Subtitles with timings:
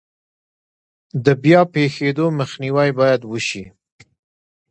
[1.25, 3.65] د بیا پیښیدو مخنیوی باید وشي.